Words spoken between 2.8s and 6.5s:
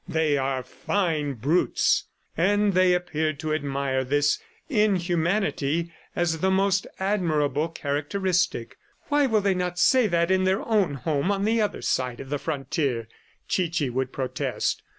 appeared to admire this inhumanity as the